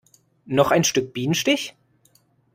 [0.47, 1.75] Noch ein Stück Bienenstich?